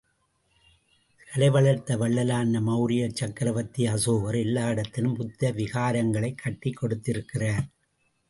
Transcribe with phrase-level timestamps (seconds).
[1.27, 7.65] கலை வளர்த்த வள்ளலான மௌரியச் சக்கரவர்த்தி அசோகர், எல்லா இடத்திலும் புத்த விகாரங்களைக் கட்டிக் கொடுத்திருக்கிறார்.